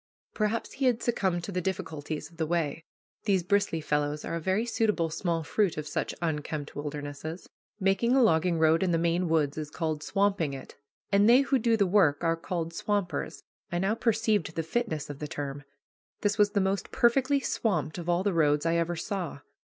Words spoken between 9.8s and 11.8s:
"swamping" it, and they who do